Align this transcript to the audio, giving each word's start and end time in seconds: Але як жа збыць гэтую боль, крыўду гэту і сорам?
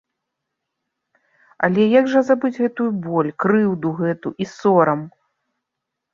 Але 1.67 1.83
як 1.99 2.05
жа 2.13 2.21
збыць 2.31 2.57
гэтую 2.63 2.89
боль, 3.05 3.31
крыўду 3.45 3.93
гэту 4.01 4.29
і 4.47 4.51
сорам? 4.57 4.99